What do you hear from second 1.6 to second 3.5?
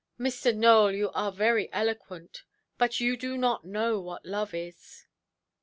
eloquent; but you do